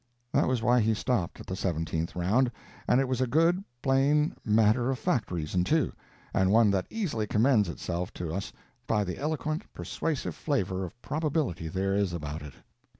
That 0.33 0.47
was 0.47 0.63
why 0.63 0.79
he 0.79 0.95
stopped 0.95 1.39
at 1.39 1.45
the 1.45 1.55
seventeenth 1.55 2.15
round, 2.15 2.51
and 2.87 2.99
it 2.99 3.07
was 3.07 3.21
a 3.21 3.27
good, 3.27 3.63
plain, 3.83 4.35
matter 4.43 4.89
of 4.89 4.97
fact 4.97 5.29
reason, 5.31 5.63
too, 5.63 5.93
and 6.33 6.49
one 6.49 6.71
that 6.71 6.87
easily 6.89 7.27
commends 7.27 7.69
itself 7.69 8.11
to 8.15 8.33
us 8.33 8.51
by 8.87 9.03
the 9.03 9.19
eloquent, 9.19 9.71
persuasive 9.75 10.33
flavor 10.33 10.83
of 10.85 10.99
probability 11.03 11.67
there 11.67 11.93
is 11.93 12.13
about 12.13 12.41
it. 12.41 12.55